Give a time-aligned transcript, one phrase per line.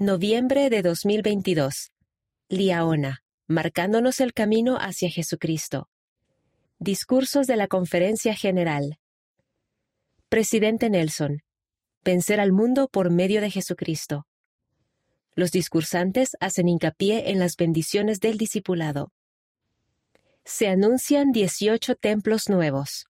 [0.00, 1.90] Noviembre de 2022.
[2.48, 5.88] Liaona, marcándonos el camino hacia Jesucristo.
[6.78, 9.00] Discursos de la Conferencia General.
[10.28, 11.42] Presidente Nelson.
[12.04, 14.28] Vencer al mundo por medio de Jesucristo.
[15.34, 19.10] Los discursantes hacen hincapié en las bendiciones del discipulado.
[20.44, 23.07] Se anuncian 18 templos nuevos.